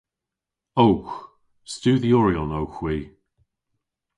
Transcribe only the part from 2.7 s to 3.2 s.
hwi.